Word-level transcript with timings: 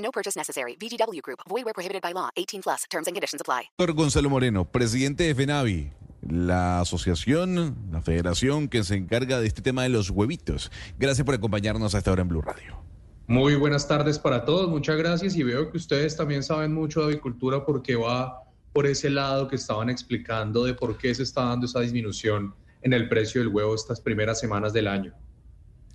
No 0.00 0.10
purchase 0.10 0.36
necessary. 0.36 0.76
VGW 0.76 1.20
Group. 1.22 1.40
Void 1.48 1.64
where 1.64 1.74
prohibited 1.74 2.02
by 2.02 2.12
law. 2.12 2.30
18 2.36 2.62
plus. 2.62 2.84
Terms 2.90 3.06
and 3.06 3.14
conditions 3.14 3.40
apply. 3.40 3.70
Doctor 3.78 3.94
Gonzalo 3.94 4.28
Moreno, 4.28 4.64
presidente 4.64 5.24
de 5.24 5.34
FENAVI, 5.34 5.92
la 6.22 6.80
asociación, 6.80 7.76
la 7.90 8.02
federación 8.02 8.68
que 8.68 8.84
se 8.84 8.96
encarga 8.96 9.40
de 9.40 9.46
este 9.46 9.62
tema 9.62 9.82
de 9.82 9.88
los 9.88 10.10
huevitos. 10.10 10.70
Gracias 10.98 11.24
por 11.24 11.34
acompañarnos 11.34 11.94
a 11.94 11.98
esta 11.98 12.12
hora 12.12 12.22
en 12.22 12.28
Blue 12.28 12.42
Radio. 12.42 12.90
Muy 13.26 13.54
buenas 13.54 13.86
tardes 13.86 14.18
para 14.18 14.44
todos, 14.44 14.68
muchas 14.68 14.96
gracias 14.96 15.36
y 15.36 15.44
veo 15.44 15.70
que 15.70 15.76
ustedes 15.76 16.16
también 16.16 16.42
saben 16.42 16.74
mucho 16.74 17.00
de 17.00 17.12
avicultura 17.12 17.64
porque 17.64 17.94
va 17.94 18.42
por 18.72 18.86
ese 18.86 19.08
lado 19.08 19.46
que 19.46 19.54
estaban 19.54 19.88
explicando 19.88 20.64
de 20.64 20.74
por 20.74 20.98
qué 20.98 21.14
se 21.14 21.22
está 21.22 21.44
dando 21.44 21.66
esa 21.66 21.80
disminución 21.80 22.54
en 22.82 22.92
el 22.92 23.08
precio 23.08 23.40
del 23.40 23.48
huevo 23.48 23.74
estas 23.74 24.00
primeras 24.00 24.40
semanas 24.40 24.72
del 24.72 24.88
año. 24.88 25.14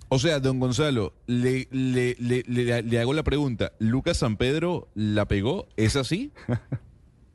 O 0.08 0.18
sea, 0.20 0.38
don 0.38 0.60
Gonzalo, 0.60 1.14
le, 1.26 1.66
le, 1.72 2.16
le, 2.20 2.82
le, 2.82 3.00
hago 3.00 3.12
la 3.12 3.24
pregunta, 3.24 3.72
¿Lucas 3.80 4.18
San 4.18 4.36
Pedro 4.36 4.88
la 4.94 5.26
pegó? 5.26 5.68
¿Es 5.76 5.96
así? 5.96 6.32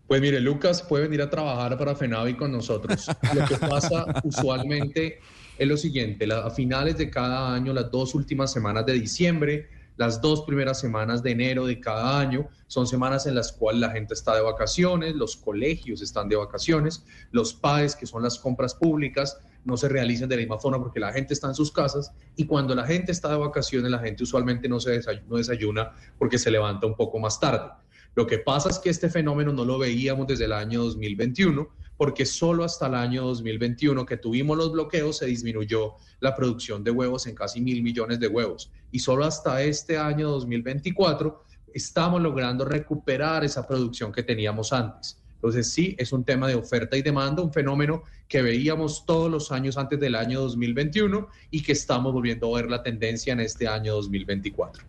Pues 0.07 0.19
mire, 0.19 0.41
Lucas 0.41 0.81
puede 0.81 1.03
venir 1.03 1.21
a 1.21 1.29
trabajar 1.29 1.77
para 1.77 1.95
FENAVI 1.95 2.33
con 2.33 2.51
nosotros. 2.51 3.07
Lo 3.33 3.45
que 3.45 3.55
pasa 3.55 4.05
usualmente 4.25 5.21
es 5.57 5.65
lo 5.65 5.77
siguiente, 5.77 6.27
a 6.33 6.49
finales 6.49 6.97
de 6.97 7.09
cada 7.09 7.53
año, 7.53 7.71
las 7.71 7.89
dos 7.89 8.13
últimas 8.13 8.51
semanas 8.51 8.85
de 8.85 8.91
diciembre, 8.91 9.69
las 9.95 10.19
dos 10.19 10.41
primeras 10.41 10.81
semanas 10.81 11.23
de 11.23 11.31
enero 11.31 11.65
de 11.65 11.79
cada 11.79 12.19
año 12.19 12.49
son 12.67 12.87
semanas 12.87 13.25
en 13.25 13.35
las 13.35 13.53
cuales 13.53 13.79
la 13.79 13.91
gente 13.91 14.13
está 14.13 14.35
de 14.35 14.41
vacaciones, 14.41 15.15
los 15.15 15.37
colegios 15.37 16.01
están 16.01 16.27
de 16.27 16.35
vacaciones, 16.35 17.05
los 17.31 17.53
PAES, 17.53 17.95
que 17.95 18.05
son 18.05 18.23
las 18.23 18.37
compras 18.37 18.75
públicas, 18.75 19.39
no 19.63 19.77
se 19.77 19.89
realizan 19.89 20.27
de 20.27 20.35
la 20.35 20.41
misma 20.41 20.59
forma 20.59 20.79
porque 20.79 20.99
la 20.99 21.13
gente 21.13 21.33
está 21.33 21.47
en 21.47 21.55
sus 21.55 21.71
casas 21.71 22.11
y 22.35 22.45
cuando 22.45 22.73
la 22.75 22.85
gente 22.85 23.11
está 23.11 23.29
de 23.29 23.37
vacaciones, 23.37 23.91
la 23.91 23.99
gente 23.99 24.23
usualmente 24.23 24.67
no, 24.67 24.79
se 24.79 24.91
desayuna, 24.91 25.27
no 25.27 25.37
desayuna 25.37 25.91
porque 26.17 26.37
se 26.37 26.51
levanta 26.51 26.87
un 26.87 26.95
poco 26.95 27.19
más 27.19 27.39
tarde. 27.39 27.71
Lo 28.15 28.27
que 28.27 28.39
pasa 28.39 28.69
es 28.69 28.79
que 28.79 28.89
este 28.89 29.09
fenómeno 29.09 29.53
no 29.53 29.63
lo 29.63 29.77
veíamos 29.77 30.27
desde 30.27 30.45
el 30.45 30.53
año 30.53 30.83
2021 30.83 31.69
porque 31.95 32.25
solo 32.25 32.63
hasta 32.63 32.87
el 32.87 32.95
año 32.95 33.23
2021 33.23 34.05
que 34.05 34.17
tuvimos 34.17 34.57
los 34.57 34.71
bloqueos 34.71 35.17
se 35.17 35.27
disminuyó 35.27 35.93
la 36.19 36.35
producción 36.35 36.83
de 36.83 36.91
huevos 36.91 37.27
en 37.27 37.35
casi 37.35 37.61
mil 37.61 37.83
millones 37.83 38.19
de 38.19 38.27
huevos. 38.27 38.71
Y 38.91 38.99
solo 38.99 39.23
hasta 39.23 39.61
este 39.61 39.97
año 39.97 40.29
2024 40.29 41.43
estamos 41.73 42.21
logrando 42.21 42.65
recuperar 42.65 43.43
esa 43.43 43.67
producción 43.67 44.11
que 44.11 44.23
teníamos 44.23 44.73
antes. 44.73 45.20
Entonces 45.41 45.71
sí, 45.71 45.95
es 45.97 46.13
un 46.13 46.23
tema 46.23 46.47
de 46.47 46.55
oferta 46.55 46.95
y 46.97 47.01
demanda, 47.01 47.41
un 47.41 47.51
fenómeno 47.51 48.03
que 48.27 48.41
veíamos 48.41 49.05
todos 49.05 49.31
los 49.31 49.51
años 49.51 49.77
antes 49.77 49.99
del 49.99 50.15
año 50.15 50.41
2021 50.41 51.27
y 51.49 51.63
que 51.63 51.71
estamos 51.71 52.13
volviendo 52.13 52.55
a 52.55 52.61
ver 52.61 52.69
la 52.69 52.83
tendencia 52.83 53.33
en 53.33 53.39
este 53.39 53.67
año 53.67 53.93
2024. 53.95 54.83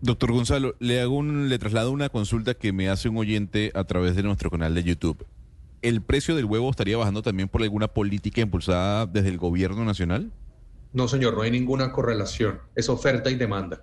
Doctor 0.00 0.32
Gonzalo, 0.32 0.76
le 0.78 1.00
hago 1.00 1.16
un, 1.16 1.48
le 1.48 1.58
traslado 1.58 1.90
una 1.90 2.08
consulta 2.08 2.54
que 2.54 2.72
me 2.72 2.88
hace 2.88 3.08
un 3.08 3.16
oyente 3.16 3.72
a 3.74 3.82
través 3.84 4.14
de 4.14 4.22
nuestro 4.22 4.48
canal 4.48 4.74
de 4.74 4.84
YouTube. 4.84 5.26
¿el 5.82 6.02
precio 6.02 6.34
del 6.34 6.44
huevo 6.44 6.70
estaría 6.70 6.96
bajando 6.96 7.22
también 7.22 7.48
por 7.48 7.62
alguna 7.62 7.88
política 7.88 8.40
impulsada 8.40 9.06
desde 9.06 9.28
el 9.28 9.38
gobierno 9.38 9.84
nacional? 9.84 10.30
No, 10.92 11.06
señor, 11.08 11.34
no 11.34 11.42
hay 11.42 11.50
ninguna 11.50 11.92
correlación. 11.92 12.60
Es 12.74 12.88
oferta 12.88 13.30
y 13.30 13.36
demanda. 13.36 13.82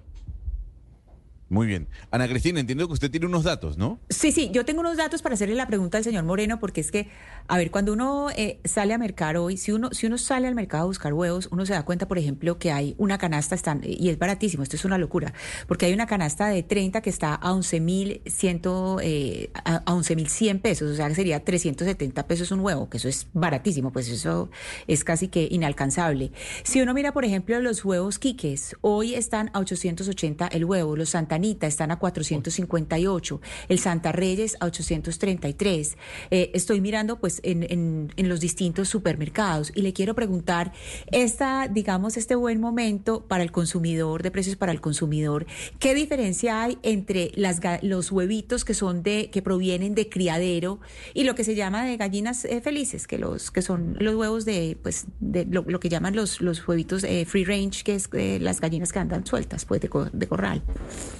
Muy 1.48 1.68
bien. 1.68 1.88
Ana 2.10 2.28
Cristina, 2.28 2.60
entiendo 2.60 2.88
que 2.88 2.94
usted 2.94 3.12
tiene 3.12 3.28
unos 3.28 3.44
datos, 3.44 3.78
¿no? 3.78 4.00
Sí, 4.10 4.32
sí, 4.32 4.50
yo 4.52 4.66
tengo 4.66 4.80
unos 4.80 4.98
datos 4.98 5.22
para 5.22 5.36
hacerle 5.36 5.54
la 5.54 5.68
pregunta 5.68 6.00
al 6.00 6.04
señor 6.04 6.24
Moreno, 6.24 6.60
porque 6.60 6.82
es 6.82 6.90
que, 6.90 7.08
a 7.48 7.58
ver, 7.58 7.70
cuando 7.70 7.94
uno 7.94 8.30
eh, 8.36 8.60
sale 8.64 8.96
a 8.96 8.98
mercar 8.98 9.38
hoy, 9.38 9.58
si 9.58 9.72
uno, 9.72 9.92
si 9.92 10.08
uno 10.08 10.18
sale 10.18 10.48
al 10.48 10.56
mercado 10.56 10.84
a 10.84 10.88
buscar 10.88 11.14
huevos, 11.14 11.48
uno 11.52 11.68
se 11.68 11.74
da 11.74 11.86
cuenta, 11.86 12.08
por 12.08 12.18
ejemplo, 12.18 12.58
que 12.58 12.72
hay 12.72 12.96
una 12.98 13.20
canasta, 13.20 13.54
están, 13.54 13.82
y 13.84 14.10
es 14.10 14.18
baratísimo, 14.18 14.64
esto 14.64 14.76
es 14.76 14.86
una 14.86 14.98
locura, 14.98 15.34
porque 15.68 15.86
hay 15.86 15.94
una 15.94 16.08
canasta 16.08 16.48
de 16.48 16.64
30 16.64 17.02
que 17.02 17.12
está 17.12 17.36
a 17.36 17.52
11.100 17.52 19.00
eh, 19.04 19.52
a 19.54 19.86
11.100 19.86 20.62
pesos, 20.62 20.92
o 20.92 20.96
sea 20.96 21.08
que 21.10 21.16
sería 21.16 21.44
370 21.44 22.26
pesos 22.26 22.50
un 22.50 22.62
huevo, 22.62 22.90
que 22.90 22.98
eso 22.98 23.08
es 23.08 23.28
baratísimo, 23.34 23.92
pues 23.92 24.10
eso 24.10 24.50
es 24.88 25.04
casi 25.04 25.28
que 25.28 25.48
inalcanzable. 25.52 26.32
Si 26.64 26.82
uno 26.82 26.96
mira, 26.96 27.14
por 27.14 27.24
ejemplo, 27.24 27.60
los 27.60 27.86
huevos 27.86 28.18
quiques, 28.18 28.76
hoy 28.82 29.14
están 29.14 29.52
a 29.54 29.60
880 29.60 30.48
el 30.48 30.66
huevo, 30.66 30.96
los 30.96 31.10
Santa 31.10 31.35
Anita 31.36 31.68
están 31.68 31.92
a 31.92 32.00
458, 32.00 33.42
el 33.70 33.80
Santa 33.80 34.12
Reyes 34.12 34.58
a 34.60 34.66
833. 34.66 35.98
Eh, 36.32 36.52
estoy 36.54 36.82
mirando 36.82 37.20
pues 37.20 37.40
en, 37.44 38.10
los 38.18 38.40
distintos 38.40 38.90
supermercados 38.90 39.72
y 39.76 39.82
le 39.82 39.94
quiero 39.94 40.16
preguntar, 40.16 40.74
esta, 41.12 41.68
digamos, 41.68 42.18
este 42.18 42.36
buen 42.36 42.60
momento 42.60 43.26
para 43.28 43.44
el 43.44 43.52
consumidor, 43.52 44.24
de 44.24 44.32
precios 44.32 44.56
para 44.56 44.72
el 44.72 44.82
consumidor, 44.82 45.46
¿qué 45.80 45.94
diferencia 45.94 46.64
hay 46.64 46.80
entre 46.82 47.32
las, 47.36 47.60
los 47.82 48.12
huevitos 48.12 48.66
que 48.66 48.74
son 48.74 49.04
de, 49.04 49.30
que 49.32 49.42
provienen 49.42 49.96
de 49.96 50.10
criadero 50.10 50.80
y 51.14 51.24
lo 51.24 51.36
que 51.36 51.44
se 51.44 51.56
llama 51.56 51.86
de 51.86 51.98
gallinas 51.98 52.46
eh, 52.46 52.62
felices, 52.62 53.08
que 53.08 53.18
los, 53.18 53.52
que 53.52 53.62
son 53.62 53.96
los 54.00 54.16
huevos 54.16 54.46
de, 54.46 54.78
pues, 54.82 55.06
de 55.20 55.46
lo, 55.46 55.80
que 55.80 55.90
llaman 55.90 56.16
los, 56.16 56.42
los 56.42 56.68
huevitos 56.68 57.04
eh, 57.04 57.26
free 57.26 57.46
range, 57.46 57.84
que 57.84 57.96
es 57.96 58.10
las 58.42 58.62
gallinas 58.62 58.92
que 58.92 59.00
andan 59.00 59.26
sueltas, 59.26 59.66
pues, 59.66 59.82
de, 59.82 59.90
de 60.12 60.28
corral? 60.28 60.62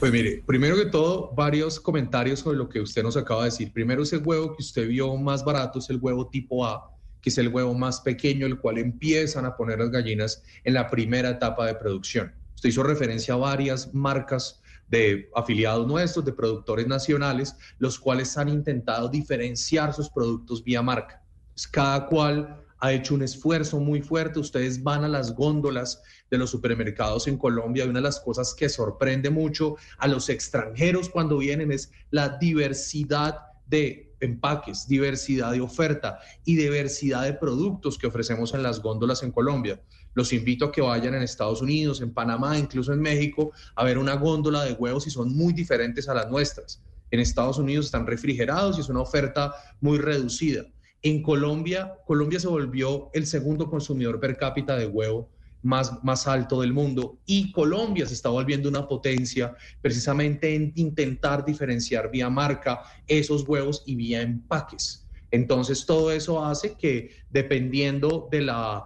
Pues 0.06 0.14
mire, 0.14 0.44
primero 0.46 0.76
que 0.76 0.86
todo, 0.86 1.34
varios 1.36 1.80
comentarios 1.80 2.42
sobre 2.42 2.60
lo 2.60 2.70
que 2.70 2.80
usted 2.80 3.02
nos 3.02 3.18
acaba 3.18 3.40
de 3.42 3.50
decir. 3.50 3.74
Primero, 3.74 4.04
ese 4.04 4.18
huevo 4.18 4.56
que 4.56 4.62
usted 4.62 4.88
vio 4.88 5.18
más 5.18 5.44
barato 5.44 5.80
es 5.80 5.90
el 5.90 5.98
huevo 6.00 6.28
tipo 6.28 6.64
A, 6.64 6.96
que 7.24 7.32
es 7.32 7.38
el 7.40 7.48
huevo 7.48 7.74
más 7.74 8.02
pequeño, 8.02 8.46
el 8.46 8.60
cual 8.60 8.78
empiezan 8.78 9.46
a 9.46 9.58
poner 9.58 9.80
las 9.80 9.90
gallinas 9.90 10.44
en 10.64 10.76
la 10.76 10.92
primera 10.92 11.32
etapa 11.32 11.66
de 11.66 11.74
producción. 11.74 12.36
Usted 12.54 12.70
hizo 12.70 12.84
referencia 12.84 13.34
a 13.34 13.38
varias 13.38 13.96
marcas 13.96 14.62
de 14.88 15.28
afiliados 15.34 15.88
nuestros, 15.88 16.24
de 16.24 16.34
productores 16.34 16.86
nacionales, 16.86 17.56
los 17.80 17.98
cuales 17.98 18.38
han 18.38 18.50
intentado 18.50 19.10
diferenciar 19.10 19.92
sus 19.92 20.12
productos 20.12 20.64
vía 20.64 20.84
marca. 20.84 21.24
cada 21.72 22.06
cual 22.06 22.64
ha 22.86 22.94
hecho 22.94 23.16
un 23.16 23.24
esfuerzo 23.24 23.80
muy 23.80 24.02
fuerte. 24.02 24.40
Ustedes 24.40 24.84
van 24.84 25.04
a 25.04 25.08
las 25.08 25.34
góndolas 25.34 26.04
de 26.30 26.38
los 26.38 26.52
supermercados 26.52 27.28
en 27.28 27.38
Colombia 27.38 27.84
y 27.84 27.90
una 27.90 28.00
de 28.00 28.04
las 28.04 28.20
cosas 28.20 28.54
que 28.54 28.70
sorprende 28.70 29.32
mucho 29.32 29.76
a 29.98 30.08
los 30.08 30.30
extranjeros 30.30 31.10
cuando 31.10 31.40
vienen 31.40 31.72
es 31.72 31.92
la 32.12 32.30
diversidad 32.30 33.40
de 33.66 34.14
empaques, 34.20 34.88
diversidad 34.88 35.52
de 35.52 35.62
oferta 35.62 36.20
y 36.46 36.56
diversidad 36.56 37.24
de 37.24 37.34
productos 37.34 37.98
que 37.98 38.06
ofrecemos 38.06 38.54
en 38.54 38.62
las 38.62 38.80
góndolas 38.80 39.24
en 39.24 39.32
Colombia. 39.32 39.82
Los 40.14 40.32
invito 40.32 40.66
a 40.66 40.72
que 40.72 40.82
vayan 40.82 41.16
en 41.16 41.24
Estados 41.24 41.64
Unidos, 41.64 42.02
en 42.02 42.14
Panamá, 42.14 42.58
incluso 42.58 42.94
en 42.94 43.02
México, 43.02 43.52
a 43.76 43.84
ver 43.84 43.98
una 43.98 44.14
góndola 44.14 44.64
de 44.64 44.74
huevos 44.74 45.08
y 45.08 45.10
son 45.10 45.36
muy 45.36 45.54
diferentes 45.54 46.08
a 46.08 46.14
las 46.14 46.30
nuestras. 46.30 46.84
En 47.10 47.20
Estados 47.20 47.58
Unidos 47.58 47.86
están 47.86 48.06
refrigerados 48.06 48.78
y 48.78 48.82
es 48.82 48.90
una 48.90 49.02
oferta 49.02 49.56
muy 49.82 49.98
reducida. 49.98 50.66
En 51.02 51.22
Colombia, 51.22 51.98
Colombia 52.06 52.40
se 52.40 52.48
volvió 52.48 53.10
el 53.14 53.28
segundo 53.28 53.70
consumidor 53.70 54.20
per 54.20 54.38
cápita 54.38 54.76
de 54.76 54.88
huevo 54.88 55.30
más, 55.62 56.04
más 56.04 56.28
alto 56.28 56.62
del 56.62 56.74
mundo 56.74 57.20
y 57.26 57.52
Colombia 57.52 58.06
se 58.06 58.14
está 58.14 58.30
volviendo 58.30 58.70
una 58.70 58.88
potencia 58.88 59.56
precisamente 59.82 60.54
en 60.54 60.72
intentar 60.76 61.44
diferenciar 61.44 62.12
vía 62.12 62.30
marca 62.30 62.82
esos 63.08 63.48
huevos 63.48 63.84
y 63.86 63.96
vía 63.96 64.22
empaques. 64.22 65.08
Entonces 65.32 65.86
todo 65.86 66.12
eso 66.12 66.44
hace 66.46 66.76
que 66.76 67.12
dependiendo 67.30 68.28
de 68.32 68.42
la 68.42 68.86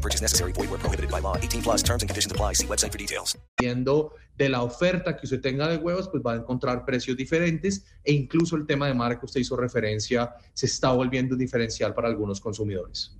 purchase 0.00 0.20
necessary. 0.20 0.52
Void 0.52 0.70
where 0.70 0.80
prohibited 0.80 1.10
by 1.10 1.20
law. 1.20 1.36
18 1.36 1.62
plus 1.62 1.82
terms 1.84 2.02
and 2.02 2.10
conditions 2.10 2.32
apply. 2.32 2.54
See 2.54 2.66
website 2.66 2.90
for 2.90 2.98
details. 2.98 3.38
De 4.36 4.48
la 4.48 4.62
oferta 4.62 5.16
que 5.16 5.26
usted 5.26 5.40
tenga 5.40 5.68
de 5.68 5.76
huevos, 5.76 6.08
pues 6.08 6.20
va 6.20 6.32
a 6.32 6.36
encontrar 6.36 6.84
precios 6.84 7.16
diferentes 7.16 7.84
e 8.02 8.12
incluso 8.12 8.56
el 8.56 8.66
tema 8.66 8.88
de 8.88 8.94
marca 8.94 9.20
que 9.20 9.26
usted 9.26 9.40
hizo 9.40 9.56
referencia 9.56 10.34
se 10.52 10.66
está 10.66 10.90
volviendo 10.90 11.36
diferencial 11.36 11.94
para 11.94 12.08
algunos 12.08 12.40
consumidores. 12.40 13.16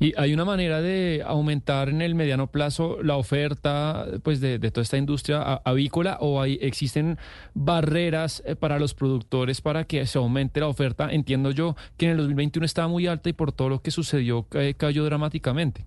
Y 0.00 0.12
hay 0.16 0.34
una 0.34 0.44
manera 0.44 0.80
de 0.80 1.22
aumentar 1.24 1.88
en 1.88 2.02
el 2.02 2.14
mediano 2.14 2.46
plazo 2.48 3.02
la 3.02 3.16
oferta 3.16 4.06
pues, 4.22 4.40
de, 4.40 4.58
toda 4.58 4.82
esta 4.82 4.98
industria 4.98 5.42
avícola 5.64 6.18
o 6.20 6.40
hay, 6.40 6.58
existen 6.60 7.18
barreras 7.54 8.42
eh, 8.46 8.56
para 8.56 8.78
los 8.78 8.94
productores 8.94 9.60
para 9.60 9.84
que 9.84 10.06
se 10.06 10.18
aumente 10.18 10.60
la 10.60 10.68
oferta. 10.68 11.10
Entiendo 11.10 11.50
yo 11.50 11.76
que 11.96 12.06
en 12.06 12.12
el 12.12 12.16
2021 12.18 12.66
estaba 12.66 12.88
muy 12.88 13.06
alta 13.06 13.28
y 13.28 13.32
por 13.32 13.52
todo 13.52 13.68
lo 13.68 13.82
que 13.82 13.90
sucedió 13.90 14.46
eh, 14.52 14.74
cayó 14.76 15.04
dramáticamente. 15.04 15.84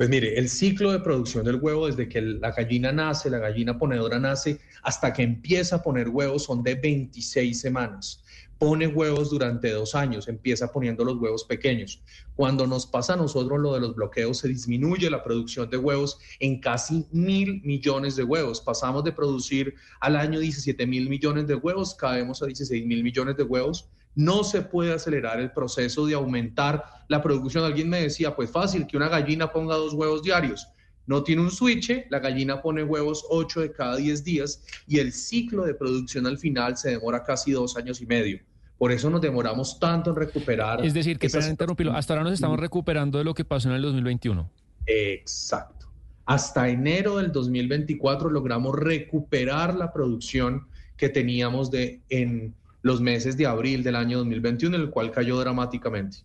Pues 0.00 0.08
mire, 0.08 0.38
el 0.38 0.48
ciclo 0.48 0.92
de 0.92 1.00
producción 1.00 1.44
del 1.44 1.56
huevo, 1.56 1.86
desde 1.86 2.08
que 2.08 2.22
la 2.22 2.52
gallina 2.52 2.90
nace, 2.90 3.28
la 3.28 3.36
gallina 3.36 3.76
ponedora 3.76 4.18
nace, 4.18 4.58
hasta 4.82 5.12
que 5.12 5.22
empieza 5.22 5.76
a 5.76 5.82
poner 5.82 6.08
huevos, 6.08 6.44
son 6.44 6.62
de 6.62 6.74
26 6.74 7.60
semanas. 7.60 8.24
Pone 8.56 8.86
huevos 8.86 9.28
durante 9.28 9.70
dos 9.72 9.94
años, 9.94 10.26
empieza 10.26 10.72
poniendo 10.72 11.04
los 11.04 11.18
huevos 11.18 11.44
pequeños. 11.44 12.02
Cuando 12.34 12.66
nos 12.66 12.86
pasa 12.86 13.12
a 13.12 13.16
nosotros 13.16 13.60
lo 13.60 13.74
de 13.74 13.80
los 13.80 13.94
bloqueos, 13.94 14.38
se 14.38 14.48
disminuye 14.48 15.10
la 15.10 15.22
producción 15.22 15.68
de 15.68 15.76
huevos 15.76 16.18
en 16.38 16.60
casi 16.60 17.06
mil 17.12 17.60
millones 17.62 18.16
de 18.16 18.24
huevos. 18.24 18.62
Pasamos 18.62 19.04
de 19.04 19.12
producir 19.12 19.74
al 20.00 20.16
año 20.16 20.40
17 20.40 20.86
mil 20.86 21.10
millones 21.10 21.46
de 21.46 21.56
huevos, 21.56 21.94
caemos 21.94 22.42
a 22.42 22.46
16 22.46 22.86
mil 22.86 23.02
millones 23.02 23.36
de 23.36 23.42
huevos 23.42 23.90
no 24.14 24.44
se 24.44 24.62
puede 24.62 24.92
acelerar 24.92 25.40
el 25.40 25.52
proceso 25.52 26.06
de 26.06 26.14
aumentar 26.14 26.84
la 27.08 27.22
producción. 27.22 27.64
Alguien 27.64 27.88
me 27.88 28.02
decía, 28.02 28.34
pues 28.34 28.50
fácil, 28.50 28.86
que 28.86 28.96
una 28.96 29.08
gallina 29.08 29.52
ponga 29.52 29.76
dos 29.76 29.94
huevos 29.94 30.22
diarios. 30.22 30.68
No 31.06 31.24
tiene 31.24 31.42
un 31.42 31.50
switch, 31.50 32.06
la 32.08 32.20
gallina 32.20 32.62
pone 32.62 32.84
huevos 32.84 33.24
8 33.30 33.60
de 33.62 33.72
cada 33.72 33.96
10 33.96 34.22
días 34.22 34.62
y 34.86 34.98
el 34.98 35.12
ciclo 35.12 35.64
de 35.64 35.74
producción 35.74 36.26
al 36.26 36.38
final 36.38 36.76
se 36.76 36.90
demora 36.90 37.24
casi 37.24 37.52
dos 37.52 37.76
años 37.76 38.00
y 38.00 38.06
medio. 38.06 38.40
Por 38.78 38.92
eso 38.92 39.10
nos 39.10 39.20
demoramos 39.20 39.78
tanto 39.78 40.10
en 40.10 40.16
recuperar. 40.16 40.84
Es 40.84 40.94
decir, 40.94 41.18
que 41.18 41.26
interrumpirlo, 41.26 41.92
hasta 41.92 42.14
ahora 42.14 42.24
nos 42.24 42.34
estamos 42.34 42.58
recuperando 42.58 43.18
de 43.18 43.24
lo 43.24 43.34
que 43.34 43.44
pasó 43.44 43.68
en 43.68 43.74
el 43.74 43.82
2021. 43.82 44.50
Exacto. 44.86 45.90
Hasta 46.24 46.68
enero 46.68 47.16
del 47.16 47.32
2024 47.32 48.30
logramos 48.30 48.78
recuperar 48.78 49.74
la 49.74 49.92
producción 49.92 50.68
que 50.96 51.08
teníamos 51.08 51.70
de, 51.70 52.00
en 52.08 52.54
los 52.82 53.00
meses 53.00 53.36
de 53.36 53.46
abril 53.46 53.82
del 53.82 53.96
año 53.96 54.18
2021, 54.18 54.76
el 54.76 54.90
cual 54.90 55.10
cayó 55.10 55.38
dramáticamente. 55.38 56.18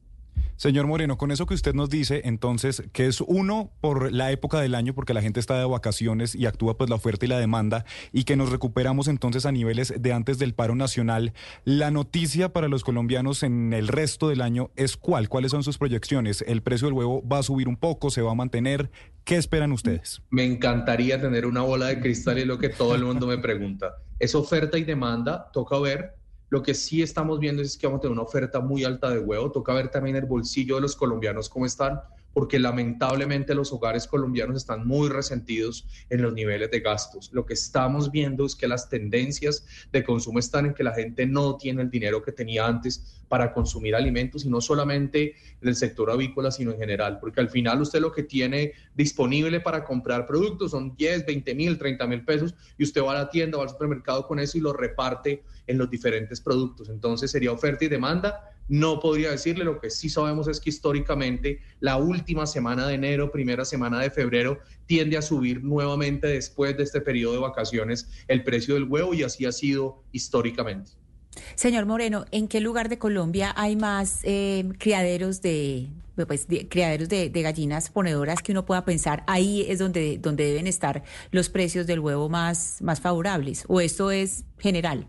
Señor 0.57 0.88
Moreno, 0.88 1.18
con 1.18 1.31
eso 1.31 1.46
que 1.46 1.54
usted 1.54 1.74
nos 1.74 1.90
dice, 1.90 2.22
entonces, 2.24 2.84
que 2.94 3.07
es 3.07 3.19
uno 3.19 3.72
por 3.81 4.13
la 4.13 4.31
época 4.31 4.62
del 4.62 4.74
año, 4.74 4.94
porque 4.94 5.13
la 5.13 5.22
gente 5.22 5.42
está 5.42 5.60
de 5.60 5.66
vacaciones 5.66 6.34
y 6.34 6.46
actúa 6.46 6.78
pues 6.78 6.90
la 6.90 6.96
oferta 6.96 7.25
y 7.25 7.28
la 7.28 7.40
demanda, 7.40 7.84
y 8.13 8.24
que 8.24 8.38
nos 8.38 8.52
recuperamos 8.52 9.10
entonces 9.10 9.46
a 9.46 9.52
niveles 9.52 9.94
de 10.00 10.13
antes 10.13 10.40
del 10.40 10.54
paro 10.54 10.74
nacional. 10.75 11.34
La 11.66 11.92
noticia 11.92 12.54
para 12.54 12.69
los 12.69 12.86
colombianos 12.86 13.44
en 13.44 13.74
el 13.74 13.90
resto 13.90 14.30
del 14.30 14.40
año 14.40 14.72
es 14.78 14.96
cuál, 14.96 15.28
cuáles 15.28 15.52
son 15.52 15.63
sus 15.63 15.78
proyecciones. 15.78 16.42
¿El 16.48 16.62
precio 16.62 16.88
del 16.88 16.94
huevo 16.94 17.22
va 17.28 17.40
a 17.40 17.44
subir 17.44 17.68
un 17.68 17.75
poco, 17.75 18.10
se 18.10 18.22
va 18.22 18.31
a 18.31 18.36
mantener? 18.36 18.90
¿Qué 19.25 19.36
esperan 19.36 19.74
ustedes? 19.74 20.22
Me 20.30 20.46
encantaría 20.46 21.19
tener 21.19 21.46
una 21.46 21.62
bola 21.63 21.88
de 21.88 22.00
cristal 22.00 22.40
y 22.40 22.46
lo 22.46 22.57
que 22.57 22.69
todo 22.69 22.96
el 22.96 23.04
mundo 23.04 23.28
me 23.28 23.40
pregunta. 23.40 23.96
Es 24.19 24.34
oferta 24.36 24.78
y 24.78 24.86
demanda, 24.86 25.52
toca 25.52 25.78
ver. 25.80 26.16
Lo 26.50 26.62
que 26.62 26.74
sí 26.74 27.01
estamos 27.01 27.39
viendo 27.39 27.62
es 27.62 27.77
que 27.77 27.88
vamos 27.88 28.00
a 28.00 28.01
tener 28.01 28.13
una 28.13 28.24
oferta 28.24 28.59
muy 28.59 28.83
alta 28.83 29.09
de 29.09 29.19
huevo. 29.19 29.51
Toca 29.51 29.74
ver 29.74 29.89
también 29.89 30.15
el 30.15 30.25
bolsillo 30.25 30.75
de 30.75 30.81
los 30.81 30.95
colombianos 30.95 31.50
cómo 31.50 31.65
están, 31.65 32.01
porque 32.36 32.60
lamentablemente 32.60 33.56
los 33.56 33.72
hogares 33.72 34.08
colombianos 34.08 34.58
están 34.58 34.86
muy 34.86 35.08
resentidos 35.08 35.88
en 36.10 36.22
los 36.22 36.34
niveles 36.34 36.70
de 36.70 36.82
gastos. 36.82 37.30
Lo 37.32 37.46
que 37.46 37.54
estamos 37.54 38.12
viendo 38.12 38.46
es 38.46 38.58
que 38.58 38.68
las 38.68 38.90
tendencias 38.90 39.66
de 39.94 40.04
consumo 40.04 40.40
están 40.40 40.66
en 40.66 40.74
que 40.74 40.84
la 40.84 40.94
gente 40.94 41.26
no 41.26 41.56
tiene 41.56 41.82
el 41.82 41.90
dinero 41.90 42.22
que 42.22 42.34
tenía 42.34 42.68
antes 42.68 43.24
para 43.30 43.54
consumir 43.54 43.96
alimentos 43.96 44.44
y 44.44 44.50
no 44.50 44.60
solamente 44.60 45.36
en 45.62 45.70
el 45.70 45.78
sector 45.78 46.12
avícola, 46.12 46.52
sino 46.52 46.72
en 46.72 46.78
general, 46.78 47.20
porque 47.22 47.40
al 47.40 47.50
final 47.50 47.82
usted 47.82 48.02
lo 48.02 48.12
que 48.12 48.24
tiene 48.24 48.74
disponible 48.94 49.62
para 49.62 49.86
comprar 49.86 50.28
productos 50.28 50.72
son 50.72 50.94
10, 50.94 51.26
20 51.26 51.56
mil, 51.56 51.78
30 51.78 52.06
mil 52.06 52.26
pesos 52.26 52.54
y 52.78 52.84
usted 52.84 53.02
va 53.02 53.14
a 53.14 53.16
la 53.16 53.30
tienda 53.30 53.58
o 53.58 53.62
al 53.62 53.70
supermercado 53.70 54.28
con 54.28 54.40
eso 54.40 54.58
y 54.58 54.62
lo 54.62 54.74
reparte 54.74 55.42
en 55.68 55.78
los 55.78 55.90
diferentes 55.90 56.42
productos. 56.42 56.90
Entonces 56.90 57.31
sería 57.31 57.54
oferta 57.54 57.86
y 57.86 57.88
demanda. 57.88 58.55
No 58.68 59.00
podría 59.00 59.32
decirle, 59.32 59.64
lo 59.64 59.80
que 59.80 59.90
sí 59.92 60.10
sabemos 60.10 60.48
es 60.48 60.60
que 60.60 60.70
históricamente 60.72 61.60
la 61.80 61.98
última 61.98 62.46
semana 62.48 62.88
de 62.88 62.96
enero, 62.96 63.32
primera 63.32 63.64
semana 63.66 64.00
de 64.00 64.10
febrero, 64.10 64.60
tiende 64.88 65.18
a 65.18 65.22
subir 65.22 65.64
nuevamente 65.64 66.28
después 66.28 66.76
de 66.76 66.84
este 66.84 67.02
periodo 67.02 67.34
de 67.34 67.40
vacaciones 67.40 68.10
el 68.28 68.44
precio 68.44 68.74
del 68.74 68.86
huevo 68.86 69.14
y 69.14 69.24
así 69.24 69.46
ha 69.46 69.52
sido 69.52 70.04
históricamente. 70.12 70.92
Señor 71.56 71.86
Moreno, 71.86 72.26
¿en 72.32 72.48
qué 72.48 72.62
lugar 72.62 72.88
de 72.90 72.98
Colombia 72.98 73.54
hay 73.58 73.76
más 73.76 74.22
eh, 74.24 74.64
criaderos 74.80 75.42
de 75.42 75.90
pues, 76.28 76.48
de- 76.48 76.70
criaderos 76.70 77.10
de, 77.10 77.30
de 77.30 77.42
gallinas 77.42 77.90
ponedoras 77.90 78.42
que 78.42 78.54
uno 78.54 78.66
pueda 78.66 78.86
pensar 78.86 79.24
ahí 79.28 79.66
es 79.68 79.80
donde, 79.80 80.18
donde 80.18 80.46
deben 80.46 80.66
estar 80.66 81.04
los 81.32 81.50
precios 81.50 81.88
del 81.88 82.00
huevo 82.00 82.30
más, 82.30 82.78
más 82.82 83.02
favorables? 83.02 83.66
¿O 83.68 83.82
esto 83.82 84.12
es 84.12 84.46
general? 84.58 85.08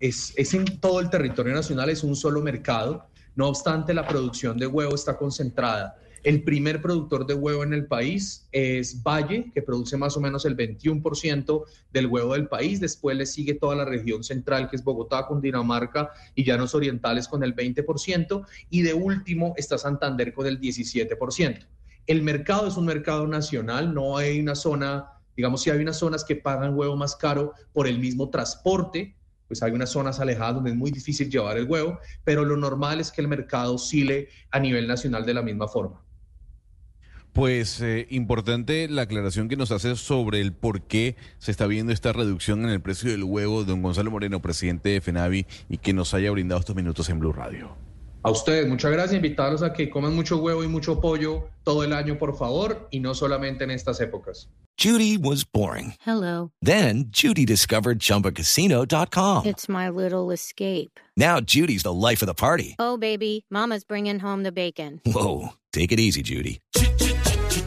Es, 0.00 0.32
es 0.36 0.54
en 0.54 0.64
todo 0.80 1.00
el 1.00 1.10
territorio 1.10 1.54
nacional, 1.54 1.90
es 1.90 2.02
un 2.04 2.16
solo 2.16 2.40
mercado. 2.40 3.06
No 3.34 3.48
obstante, 3.48 3.92
la 3.94 4.06
producción 4.06 4.56
de 4.58 4.66
huevo 4.66 4.94
está 4.94 5.16
concentrada. 5.16 5.98
El 6.26 6.42
primer 6.42 6.82
productor 6.82 7.24
de 7.24 7.34
huevo 7.34 7.62
en 7.62 7.72
el 7.72 7.86
país 7.86 8.48
es 8.50 9.00
Valle, 9.02 9.52
que 9.54 9.62
produce 9.62 9.96
más 9.96 10.16
o 10.16 10.20
menos 10.20 10.44
el 10.44 10.56
21% 10.56 11.64
del 11.92 12.06
huevo 12.06 12.32
del 12.32 12.48
país. 12.48 12.80
Después 12.80 13.16
le 13.16 13.26
sigue 13.26 13.54
toda 13.54 13.76
la 13.76 13.84
región 13.84 14.24
central, 14.24 14.68
que 14.68 14.74
es 14.74 14.82
Bogotá, 14.82 15.26
Cundinamarca 15.26 16.10
y 16.34 16.44
Llanos 16.44 16.74
Orientales 16.74 17.28
con 17.28 17.44
el 17.44 17.54
20%. 17.54 18.44
Y 18.70 18.82
de 18.82 18.94
último 18.94 19.54
está 19.56 19.78
Santander 19.78 20.34
con 20.34 20.46
el 20.46 20.60
17%. 20.60 21.66
El 22.06 22.22
mercado 22.22 22.66
es 22.66 22.76
un 22.76 22.86
mercado 22.86 23.26
nacional, 23.26 23.92
no 23.92 24.16
hay 24.16 24.40
una 24.40 24.54
zona, 24.54 25.20
digamos, 25.36 25.62
si 25.62 25.70
hay 25.70 25.78
unas 25.78 25.98
zonas 25.98 26.24
que 26.24 26.36
pagan 26.36 26.74
huevo 26.74 26.96
más 26.96 27.14
caro 27.16 27.52
por 27.72 27.86
el 27.86 27.98
mismo 27.98 28.30
transporte, 28.30 29.15
pues 29.48 29.62
hay 29.62 29.72
unas 29.72 29.90
zonas 29.90 30.20
alejadas 30.20 30.56
donde 30.56 30.70
es 30.70 30.76
muy 30.76 30.90
difícil 30.90 31.30
llevar 31.30 31.56
el 31.56 31.66
huevo, 31.66 31.98
pero 32.24 32.44
lo 32.44 32.56
normal 32.56 33.00
es 33.00 33.10
que 33.10 33.20
el 33.20 33.28
mercado 33.28 33.74
oscile 33.74 34.28
a 34.50 34.58
nivel 34.58 34.86
nacional 34.86 35.24
de 35.24 35.34
la 35.34 35.42
misma 35.42 35.68
forma. 35.68 36.02
Pues 37.32 37.82
eh, 37.82 38.06
importante 38.08 38.88
la 38.88 39.02
aclaración 39.02 39.48
que 39.48 39.56
nos 39.56 39.70
hace 39.70 39.94
sobre 39.96 40.40
el 40.40 40.54
por 40.54 40.82
qué 40.82 41.16
se 41.38 41.50
está 41.50 41.66
viendo 41.66 41.92
esta 41.92 42.14
reducción 42.14 42.64
en 42.64 42.70
el 42.70 42.80
precio 42.80 43.10
del 43.10 43.24
huevo, 43.24 43.64
don 43.64 43.82
Gonzalo 43.82 44.10
Moreno, 44.10 44.40
presidente 44.40 44.88
de 44.88 45.02
FENAVI, 45.02 45.46
y 45.68 45.76
que 45.76 45.92
nos 45.92 46.14
haya 46.14 46.30
brindado 46.30 46.60
estos 46.60 46.74
minutos 46.74 47.10
en 47.10 47.18
Blue 47.18 47.34
Radio. 47.34 47.76
A 48.26 48.30
ustedes, 48.30 48.66
muchas 48.66 48.90
gracias. 48.90 49.14
Invitarlos 49.14 49.62
a 49.62 49.72
que 49.72 49.88
coman 49.88 50.12
mucho 50.12 50.38
huevo 50.38 50.64
y 50.64 50.66
mucho 50.66 51.00
pollo 51.00 51.44
todo 51.62 51.84
el 51.84 51.92
año, 51.92 52.18
por 52.18 52.36
favor, 52.36 52.88
y 52.90 52.98
no 52.98 53.14
solamente 53.14 53.62
en 53.62 53.70
estas 53.70 54.00
épocas. 54.00 54.48
Judy 54.76 55.16
was 55.16 55.44
boring. 55.44 55.94
Hello. 56.04 56.50
Then 56.60 57.04
Judy 57.12 57.46
discovered 57.46 58.00
ChumbaCasino.com. 58.00 59.46
It's 59.46 59.68
my 59.68 59.88
little 59.88 60.32
escape. 60.32 60.98
Now 61.16 61.38
Judy's 61.38 61.84
the 61.84 61.92
life 61.92 62.20
of 62.20 62.26
the 62.26 62.34
party. 62.34 62.74
Oh, 62.80 62.96
baby, 62.96 63.46
Mama's 63.48 63.84
bringing 63.84 64.18
home 64.18 64.42
the 64.42 64.50
bacon. 64.50 65.00
Whoa, 65.06 65.50
take 65.72 65.92
it 65.92 66.00
easy, 66.00 66.22
Judy. 66.22 66.58